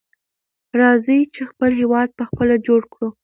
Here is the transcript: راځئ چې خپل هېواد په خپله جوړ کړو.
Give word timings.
راځئ 0.79 1.19
چې 1.33 1.41
خپل 1.51 1.71
هېواد 1.81 2.09
په 2.17 2.23
خپله 2.29 2.55
جوړ 2.67 2.81
کړو. 2.93 3.09